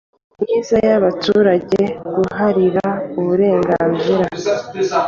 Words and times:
myiza 0.41 0.75
y 0.85 0.89
abaturage 0.97 1.81
guharanira 2.13 2.87
uburenganzira 3.19 4.25